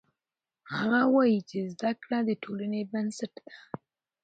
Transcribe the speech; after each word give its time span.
هغه 0.75 0.99
وایي 1.13 1.39
چې 1.49 1.57
زده 1.73 1.91
کړه 2.01 2.19
د 2.27 2.29
ټولنې 2.43 2.81
بنسټ 2.91 3.33
ده 3.45 3.53